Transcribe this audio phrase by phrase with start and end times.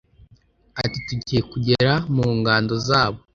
[0.85, 3.19] ati"tugiye kugera mungando zabo